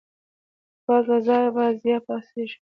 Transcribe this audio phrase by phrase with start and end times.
[0.79, 2.57] د باز له ځالې باز پاڅېږي.